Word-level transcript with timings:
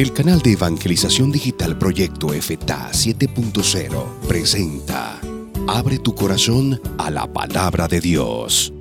El 0.00 0.14
canal 0.14 0.40
de 0.40 0.52
evangelización 0.52 1.30
digital 1.30 1.76
Proyecto 1.76 2.28
FTA 2.28 2.90
7.0 2.90 4.20
presenta 4.26 5.20
Abre 5.68 5.98
tu 5.98 6.14
corazón 6.14 6.80
a 6.96 7.10
la 7.10 7.30
palabra 7.30 7.86
de 7.86 8.00
Dios. 8.00 8.72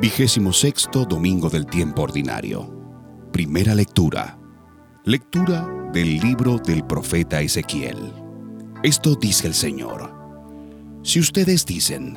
Vigésimo 0.00 0.52
sexto 0.52 1.04
Domingo 1.04 1.50
del 1.50 1.66
Tiempo 1.66 2.02
Ordinario. 2.02 2.72
Primera 3.32 3.74
lectura. 3.74 4.38
Lectura 5.04 5.66
del 5.92 6.20
libro 6.20 6.58
del 6.58 6.84
profeta 6.86 7.40
Ezequiel. 7.40 8.12
Esto 8.84 9.16
dice 9.16 9.48
el 9.48 9.54
Señor. 9.54 10.14
Si 11.02 11.18
ustedes 11.18 11.66
dicen, 11.66 12.16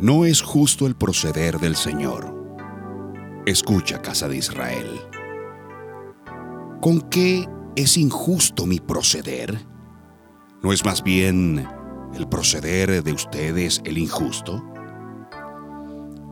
no 0.00 0.24
es 0.24 0.42
justo 0.42 0.88
el 0.88 0.96
proceder 0.96 1.60
del 1.60 1.76
Señor, 1.76 2.39
Escucha, 3.46 4.02
casa 4.02 4.28
de 4.28 4.36
Israel. 4.36 5.00
¿Con 6.82 7.00
qué 7.00 7.48
es 7.74 7.96
injusto 7.96 8.66
mi 8.66 8.80
proceder? 8.80 9.66
¿No 10.62 10.74
es 10.74 10.84
más 10.84 11.02
bien 11.02 11.66
el 12.14 12.28
proceder 12.28 13.02
de 13.02 13.12
ustedes 13.14 13.80
el 13.86 13.96
injusto? 13.96 14.62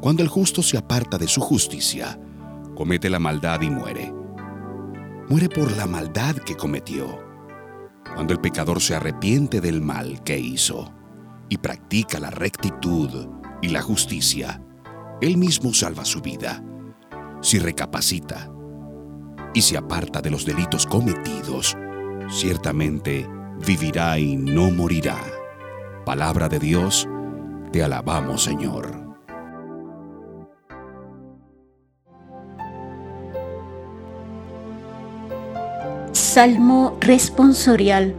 Cuando 0.02 0.22
el 0.22 0.28
justo 0.28 0.62
se 0.62 0.76
aparta 0.76 1.16
de 1.16 1.28
su 1.28 1.40
justicia, 1.40 2.20
comete 2.74 3.08
la 3.08 3.18
maldad 3.18 3.62
y 3.62 3.70
muere. 3.70 4.12
Muere 5.30 5.48
por 5.48 5.74
la 5.78 5.86
maldad 5.86 6.36
que 6.36 6.56
cometió. 6.56 7.24
Cuando 8.14 8.34
el 8.34 8.40
pecador 8.40 8.82
se 8.82 8.96
arrepiente 8.96 9.62
del 9.62 9.80
mal 9.80 10.22
que 10.24 10.38
hizo 10.38 10.92
y 11.48 11.56
practica 11.56 12.20
la 12.20 12.30
rectitud 12.30 13.28
y 13.62 13.68
la 13.68 13.80
justicia, 13.80 14.62
él 15.22 15.38
mismo 15.38 15.72
salva 15.72 16.04
su 16.04 16.20
vida 16.20 16.62
si 17.40 17.58
recapacita 17.58 18.50
y 19.54 19.62
se 19.62 19.76
aparta 19.76 20.20
de 20.20 20.30
los 20.30 20.44
delitos 20.44 20.86
cometidos, 20.86 21.76
ciertamente 22.30 23.28
vivirá 23.66 24.18
y 24.18 24.36
no 24.36 24.70
morirá. 24.70 25.18
Palabra 26.04 26.48
de 26.48 26.58
Dios, 26.58 27.08
te 27.72 27.82
alabamos 27.82 28.44
Señor. 28.44 29.08
Salmo 36.12 36.96
responsorial. 37.00 38.14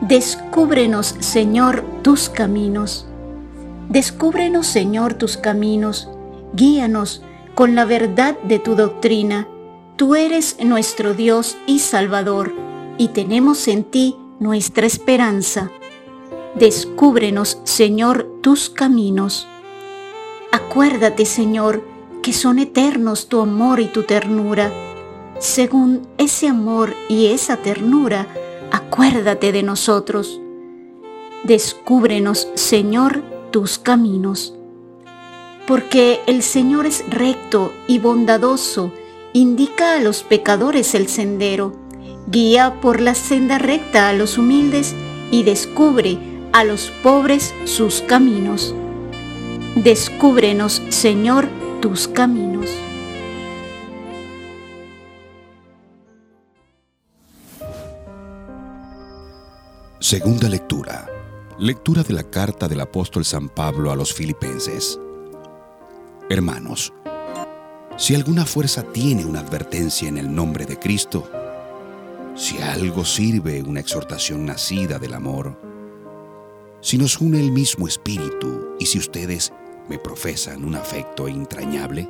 Descúbrenos, 0.00 1.14
Señor, 1.20 1.84
tus 2.02 2.28
caminos. 2.28 3.06
Descúbrenos, 3.88 4.66
Señor, 4.66 5.14
tus 5.14 5.36
caminos. 5.36 6.08
Guíanos 6.54 7.22
con 7.54 7.74
la 7.74 7.84
verdad 7.84 8.38
de 8.42 8.58
tu 8.58 8.74
doctrina. 8.74 9.46
Tú 9.96 10.16
eres 10.16 10.56
nuestro 10.62 11.14
Dios 11.14 11.56
y 11.66 11.78
Salvador, 11.78 12.52
y 12.98 13.08
tenemos 13.08 13.68
en 13.68 13.84
ti 13.84 14.16
nuestra 14.40 14.86
esperanza. 14.86 15.70
Descúbrenos, 16.56 17.58
Señor, 17.64 18.28
tus 18.40 18.70
caminos. 18.70 19.46
Acuérdate, 20.52 21.26
Señor, 21.26 21.84
que 22.22 22.32
son 22.32 22.58
eternos 22.58 23.28
tu 23.28 23.40
amor 23.40 23.80
y 23.80 23.86
tu 23.86 24.02
ternura. 24.02 24.72
Según 25.38 26.06
ese 26.18 26.48
amor 26.48 26.94
y 27.08 27.26
esa 27.26 27.56
ternura, 27.58 28.26
acuérdate 28.72 29.52
de 29.52 29.62
nosotros. 29.62 30.40
Descúbrenos, 31.44 32.48
Señor, 32.54 33.22
tus 33.50 33.78
caminos 33.78 34.54
porque 35.66 36.20
el 36.26 36.42
Señor 36.42 36.86
es 36.86 37.04
recto 37.08 37.72
y 37.86 37.98
bondadoso, 37.98 38.92
indica 39.32 39.94
a 39.94 40.00
los 40.00 40.22
pecadores 40.22 40.94
el 40.94 41.08
sendero, 41.08 41.72
guía 42.26 42.80
por 42.80 43.00
la 43.00 43.14
senda 43.14 43.58
recta 43.58 44.08
a 44.08 44.12
los 44.12 44.38
humildes 44.38 44.94
y 45.30 45.42
descubre 45.42 46.18
a 46.52 46.64
los 46.64 46.90
pobres 47.02 47.54
sus 47.64 48.00
caminos. 48.02 48.74
Descúbrenos, 49.76 50.82
Señor, 50.90 51.48
tus 51.80 52.06
caminos. 52.06 52.70
Segunda 59.98 60.48
lectura. 60.48 61.08
Lectura 61.58 62.02
de 62.02 62.14
la 62.14 62.24
carta 62.24 62.68
del 62.68 62.80
apóstol 62.80 63.24
San 63.24 63.48
Pablo 63.48 63.90
a 63.90 63.96
los 63.96 64.12
filipenses. 64.12 65.00
Hermanos, 66.30 66.94
si 67.98 68.14
alguna 68.14 68.46
fuerza 68.46 68.82
tiene 68.82 69.26
una 69.26 69.40
advertencia 69.40 70.08
en 70.08 70.16
el 70.16 70.34
nombre 70.34 70.64
de 70.64 70.78
Cristo, 70.78 71.30
si 72.34 72.56
algo 72.58 73.04
sirve 73.04 73.62
una 73.62 73.80
exhortación 73.80 74.46
nacida 74.46 74.98
del 74.98 75.12
amor, 75.12 75.60
si 76.80 76.96
nos 76.96 77.20
une 77.20 77.40
el 77.40 77.52
mismo 77.52 77.86
espíritu 77.86 78.74
y 78.78 78.86
si 78.86 78.98
ustedes 78.98 79.52
me 79.88 79.98
profesan 79.98 80.64
un 80.64 80.76
afecto 80.76 81.28
entrañable, 81.28 82.08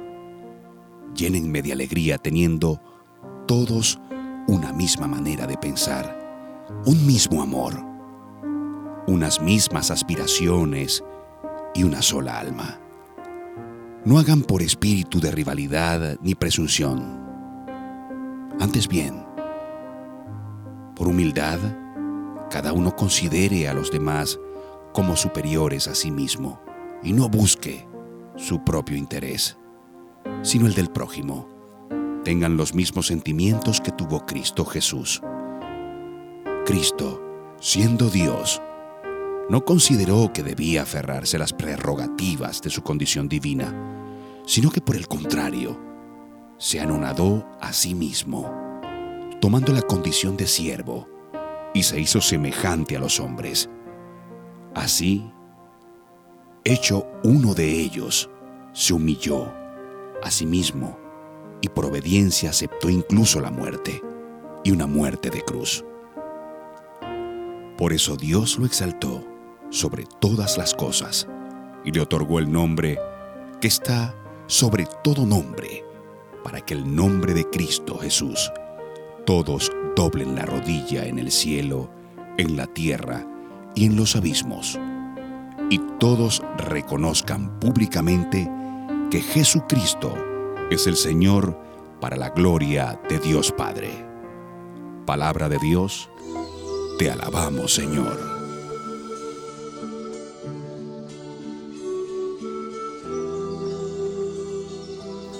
llénenme 1.17 1.61
de 1.61 1.73
alegría 1.73 2.17
teniendo 2.17 2.81
todos 3.49 3.99
una 4.47 4.73
misma 4.73 5.09
manera 5.09 5.49
de 5.49 5.59
pensar, 5.59 6.65
un 6.87 7.05
mismo 7.05 7.43
amor, 7.43 7.75
unas 9.09 9.41
mismas 9.41 9.91
aspiraciones 9.91 11.03
y 11.75 11.83
una 11.83 12.01
sola 12.01 12.39
alma. 12.39 12.81
No 14.05 14.19
hagan 14.19 14.43
por 14.43 14.61
espíritu 14.61 15.19
de 15.19 15.31
rivalidad 15.31 16.19
ni 16.21 16.35
presunción. 16.35 17.25
Antes 18.61 18.87
bien, 18.87 19.25
por 20.95 21.09
humildad, 21.09 21.59
cada 22.51 22.75
uno 22.75 22.95
considere 22.95 23.67
a 23.67 23.73
los 23.73 23.91
demás 23.91 24.39
como 24.93 25.17
superiores 25.17 25.89
a 25.89 25.95
sí 25.95 26.11
mismo 26.11 26.61
y 27.03 27.15
no 27.15 27.31
busque 27.31 27.89
su 28.37 28.63
propio 28.63 28.95
interés, 28.95 29.57
sino 30.43 30.67
el 30.67 30.75
del 30.75 30.91
prójimo. 30.91 31.49
Tengan 32.25 32.59
los 32.59 32.75
mismos 32.75 33.07
sentimientos 33.07 33.81
que 33.81 33.91
tuvo 33.91 34.27
Cristo 34.27 34.67
Jesús. 34.67 35.23
Cristo, 36.67 37.23
siendo 37.59 38.11
Dios, 38.11 38.61
no 39.49 39.65
consideró 39.65 40.33
que 40.33 40.43
debía 40.43 40.83
aferrarse 40.83 41.37
a 41.37 41.41
las 41.41 41.53
prerrogativas 41.53 42.63
de 42.63 42.71
su 42.71 42.83
condición 42.83 43.29
divina, 43.29 44.43
sino 44.47 44.71
que 44.71 44.81
por 44.81 44.97
el 44.97 45.07
contrario, 45.07 45.79
se 46.59 46.81
anonadó 46.81 47.47
a 47.61 47.73
sí 47.73 47.95
mismo, 47.95 48.51
tomando 49.41 49.73
la 49.73 49.83
condición 49.83 50.37
de 50.37 50.47
siervo, 50.47 51.09
y 51.75 51.83
se 51.83 52.01
hizo 52.01 52.21
semejante 52.21 52.97
a 52.97 53.01
los 53.01 53.21
hombres. 53.21 53.69
Así, 54.75 55.31
hecho 56.65 57.07
uno 57.25 57.55
de 57.55 57.71
ellos, 57.81 58.31
se 58.73 58.95
humilló 58.95 59.53
a 60.23 60.31
sí 60.31 60.47
mismo 60.47 60.99
y 61.61 61.69
por 61.69 61.87
obediencia 61.87 62.51
aceptó 62.51 62.91
incluso 62.91 63.41
la 63.41 63.51
muerte, 63.51 64.03
y 64.65 64.71
una 64.71 64.87
muerte 64.87 65.31
de 65.31 65.43
cruz. 65.43 65.85
Por 67.77 67.93
eso 67.93 68.17
Dios 68.17 68.59
lo 68.59 68.67
exaltó 68.67 69.25
sobre 69.75 70.05
todas 70.21 70.57
las 70.57 70.73
cosas 70.73 71.27
y 71.85 71.91
le 71.91 72.01
otorgó 72.01 72.39
el 72.39 72.51
nombre 72.51 72.97
que 73.61 73.67
está 73.67 74.15
sobre 74.47 74.87
todo 75.03 75.27
nombre, 75.27 75.85
para 76.45 76.61
que 76.61 76.75
el 76.75 76.95
nombre 76.95 77.35
de 77.35 77.49
Cristo 77.51 77.99
Jesús 77.99 78.53
todos 79.27 79.73
doblen 79.97 80.37
la 80.37 80.45
rodilla 80.45 81.07
en 81.07 81.19
el 81.19 81.33
cielo, 81.33 81.91
en 82.37 82.57
la 82.57 82.69
tierra 82.69 83.27
y 83.75 83.87
en 83.87 83.97
los 83.97 84.15
abismos, 84.15 84.79
y 85.71 85.81
todos 85.99 86.43
reconozcan 86.57 87.59
públicamente 87.59 88.49
que 89.11 89.21
Jesucristo 89.21 90.15
es 90.71 90.87
el 90.87 90.97
Señor 90.97 91.59
para 92.01 92.17
la 92.17 92.31
gloria 92.31 93.01
de 93.09 93.19
Dios 93.19 93.51
Padre. 93.51 93.91
Palabra 95.05 95.49
de 95.49 95.59
Dios, 95.59 96.11
te 96.99 97.11
alabamos 97.11 97.75
Señor. 97.75 98.34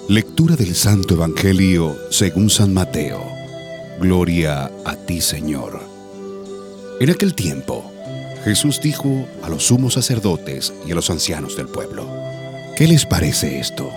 Lectura 0.09 0.55
del 0.55 0.75
Santo 0.75 1.15
Evangelio 1.15 1.97
según 2.11 2.51
San 2.51 2.75
Mateo. 2.75 3.25
Gloria 3.99 4.71
a 4.85 4.97
ti, 4.97 5.23
Señor. 5.23 5.81
En 7.01 7.09
aquel 7.09 7.35
tiempo, 7.35 7.91
Jesús 8.45 8.83
dijo 8.83 9.27
a 9.43 9.49
los 9.49 9.65
sumos 9.65 9.95
sacerdotes 9.95 10.75
y 10.87 10.93
a 10.93 10.95
los 10.95 11.09
ancianos 11.09 11.57
del 11.57 11.69
pueblo, 11.69 12.07
¿qué 12.77 12.87
les 12.87 13.07
parece 13.07 13.59
esto? 13.59 13.91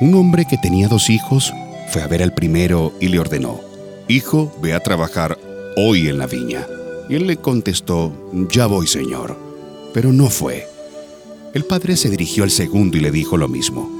Un 0.00 0.14
hombre 0.14 0.46
que 0.48 0.56
tenía 0.56 0.88
dos 0.88 1.10
hijos 1.10 1.52
fue 1.90 2.00
a 2.00 2.06
ver 2.06 2.22
al 2.22 2.32
primero 2.32 2.94
y 2.98 3.08
le 3.08 3.18
ordenó, 3.18 3.60
Hijo, 4.08 4.56
ve 4.62 4.72
a 4.72 4.80
trabajar 4.80 5.38
hoy 5.76 6.08
en 6.08 6.16
la 6.16 6.26
viña. 6.26 6.66
Y 7.10 7.16
él 7.16 7.26
le 7.26 7.36
contestó, 7.36 8.14
Ya 8.50 8.64
voy, 8.64 8.86
Señor. 8.86 9.36
Pero 9.92 10.10
no 10.10 10.30
fue. 10.30 10.66
El 11.52 11.66
padre 11.66 11.98
se 11.98 12.08
dirigió 12.08 12.44
al 12.44 12.50
segundo 12.50 12.96
y 12.96 13.00
le 13.00 13.10
dijo 13.10 13.36
lo 13.36 13.46
mismo. 13.46 13.99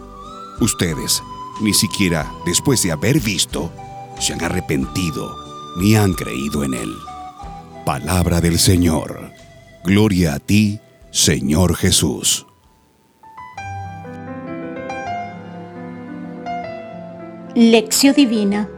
Ustedes, 0.59 1.21
ni 1.61 1.73
siquiera 1.73 2.31
después 2.45 2.83
de 2.83 2.91
haber 2.91 3.19
visto, 3.19 3.71
se 4.19 4.33
han 4.33 4.43
arrepentido 4.43 5.35
ni 5.77 5.95
han 5.95 6.13
creído 6.13 6.63
en 6.63 6.73
él. 6.73 6.93
Palabra 7.85 8.41
del 8.41 8.59
Señor. 8.59 9.31
Gloria 9.83 10.35
a 10.35 10.39
ti, 10.39 10.79
Señor 11.11 11.75
Jesús. 11.75 12.45
Lección 17.55 18.15
Divina 18.15 18.69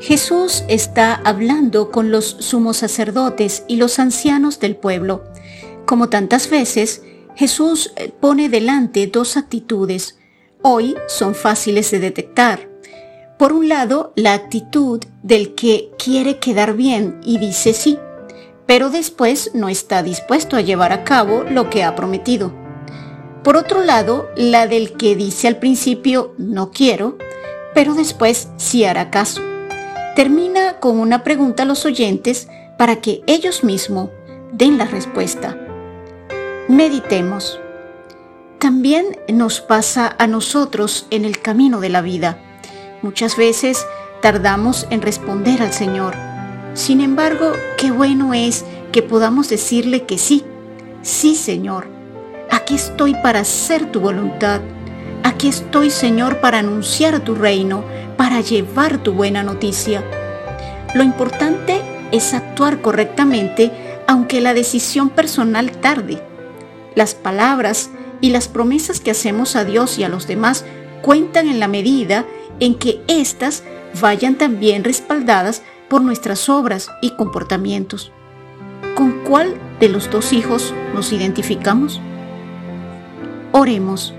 Jesús 0.00 0.62
está 0.68 1.14
hablando 1.14 1.90
con 1.90 2.10
los 2.10 2.24
sumos 2.40 2.78
sacerdotes 2.78 3.64
y 3.66 3.76
los 3.76 3.98
ancianos 3.98 4.60
del 4.60 4.76
pueblo. 4.76 5.24
Como 5.86 6.10
tantas 6.10 6.50
veces, 6.50 7.02
Jesús 7.34 7.92
pone 8.20 8.48
delante 8.48 9.06
dos 9.06 9.36
actitudes. 9.36 10.18
Hoy 10.68 10.96
son 11.06 11.36
fáciles 11.36 11.92
de 11.92 12.00
detectar. 12.00 12.68
Por 13.38 13.52
un 13.52 13.68
lado, 13.68 14.12
la 14.16 14.32
actitud 14.32 15.00
del 15.22 15.54
que 15.54 15.92
quiere 15.96 16.40
quedar 16.40 16.74
bien 16.74 17.20
y 17.22 17.38
dice 17.38 17.72
sí, 17.72 18.00
pero 18.66 18.90
después 18.90 19.52
no 19.54 19.68
está 19.68 20.02
dispuesto 20.02 20.56
a 20.56 20.62
llevar 20.62 20.90
a 20.90 21.04
cabo 21.04 21.44
lo 21.44 21.70
que 21.70 21.84
ha 21.84 21.94
prometido. 21.94 22.52
Por 23.44 23.56
otro 23.56 23.84
lado, 23.84 24.28
la 24.34 24.66
del 24.66 24.94
que 24.94 25.14
dice 25.14 25.46
al 25.46 25.60
principio 25.60 26.34
no 26.36 26.72
quiero, 26.72 27.16
pero 27.72 27.94
después 27.94 28.48
sí 28.56 28.84
hará 28.84 29.08
caso. 29.12 29.42
Termina 30.16 30.80
con 30.80 30.98
una 30.98 31.22
pregunta 31.22 31.62
a 31.62 31.66
los 31.66 31.84
oyentes 31.84 32.48
para 32.76 32.96
que 32.96 33.22
ellos 33.28 33.62
mismos 33.62 34.10
den 34.50 34.78
la 34.78 34.86
respuesta. 34.86 35.56
Meditemos. 36.66 37.60
También 38.58 39.18
nos 39.28 39.60
pasa 39.60 40.16
a 40.18 40.26
nosotros 40.26 41.06
en 41.10 41.24
el 41.26 41.40
camino 41.40 41.80
de 41.80 41.90
la 41.90 42.00
vida. 42.00 42.38
Muchas 43.02 43.36
veces 43.36 43.84
tardamos 44.22 44.86
en 44.90 45.02
responder 45.02 45.60
al 45.60 45.74
Señor. 45.74 46.14
Sin 46.72 47.02
embargo, 47.02 47.52
qué 47.76 47.90
bueno 47.90 48.32
es 48.32 48.64
que 48.92 49.02
podamos 49.02 49.50
decirle 49.50 50.04
que 50.04 50.16
sí, 50.16 50.42
sí 51.02 51.34
Señor, 51.34 51.86
aquí 52.50 52.74
estoy 52.74 53.14
para 53.22 53.40
hacer 53.40 53.92
tu 53.92 54.00
voluntad. 54.00 54.62
Aquí 55.22 55.48
estoy 55.48 55.90
Señor 55.90 56.40
para 56.40 56.60
anunciar 56.60 57.20
tu 57.20 57.34
reino, 57.34 57.84
para 58.16 58.40
llevar 58.40 58.98
tu 58.98 59.12
buena 59.12 59.42
noticia. 59.42 60.02
Lo 60.94 61.02
importante 61.02 61.82
es 62.10 62.32
actuar 62.32 62.80
correctamente 62.80 63.70
aunque 64.06 64.40
la 64.40 64.54
decisión 64.54 65.10
personal 65.10 65.72
tarde. 65.72 66.22
Las 66.94 67.14
palabras 67.14 67.90
y 68.20 68.30
las 68.30 68.48
promesas 68.48 69.00
que 69.00 69.10
hacemos 69.10 69.56
a 69.56 69.64
Dios 69.64 69.98
y 69.98 70.04
a 70.04 70.08
los 70.08 70.26
demás 70.26 70.64
cuentan 71.02 71.48
en 71.48 71.60
la 71.60 71.68
medida 71.68 72.26
en 72.60 72.74
que 72.74 73.00
éstas 73.08 73.62
vayan 74.00 74.36
también 74.36 74.84
respaldadas 74.84 75.62
por 75.88 76.02
nuestras 76.02 76.48
obras 76.48 76.90
y 77.02 77.10
comportamientos. 77.10 78.12
¿Con 78.94 79.22
cuál 79.24 79.54
de 79.80 79.88
los 79.88 80.10
dos 80.10 80.32
hijos 80.32 80.74
nos 80.94 81.12
identificamos? 81.12 82.00
Oremos. 83.52 84.14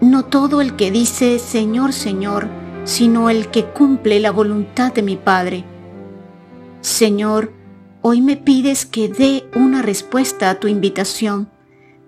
No 0.00 0.24
todo 0.24 0.60
el 0.60 0.76
que 0.76 0.90
dice 0.90 1.38
Señor, 1.38 1.92
Señor, 1.92 2.48
sino 2.84 3.28
el 3.28 3.48
que 3.48 3.64
cumple 3.64 4.20
la 4.20 4.30
voluntad 4.30 4.92
de 4.92 5.02
mi 5.02 5.16
Padre. 5.16 5.64
Señor, 6.80 7.52
hoy 8.02 8.20
me 8.20 8.36
pides 8.36 8.86
que 8.86 9.08
dé 9.08 9.48
una 9.54 9.82
respuesta 9.82 10.48
a 10.48 10.60
tu 10.60 10.68
invitación, 10.68 11.50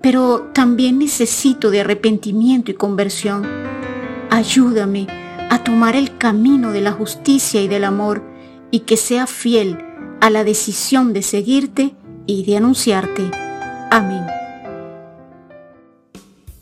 pero 0.00 0.50
también 0.54 0.98
necesito 0.98 1.70
de 1.70 1.80
arrepentimiento 1.80 2.70
y 2.70 2.74
conversión. 2.74 3.46
Ayúdame 4.30 5.06
a 5.50 5.62
tomar 5.62 5.96
el 5.96 6.16
camino 6.16 6.72
de 6.72 6.80
la 6.80 6.92
justicia 6.92 7.60
y 7.60 7.68
del 7.68 7.84
amor 7.84 8.22
y 8.70 8.80
que 8.80 8.96
sea 8.96 9.26
fiel 9.26 9.78
a 10.20 10.30
la 10.30 10.44
decisión 10.44 11.12
de 11.12 11.22
seguirte 11.22 11.94
y 12.26 12.44
de 12.44 12.56
anunciarte. 12.56 13.30
Amén. 13.90 14.24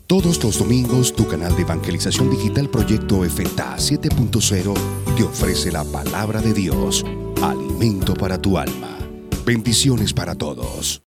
Todos 0.07 0.43
los 0.43 0.57
domingos 0.57 1.13
tu 1.13 1.27
canal 1.27 1.55
de 1.55 1.61
evangelización 1.61 2.31
digital 2.31 2.67
Proyecto 2.67 3.23
FTA 3.23 3.77
7.0 3.77 4.73
te 5.15 5.23
ofrece 5.23 5.71
la 5.71 5.83
palabra 5.83 6.41
de 6.41 6.53
Dios, 6.53 7.05
alimento 7.43 8.15
para 8.15 8.41
tu 8.41 8.57
alma. 8.57 8.97
Bendiciones 9.45 10.13
para 10.13 10.33
todos. 10.33 11.03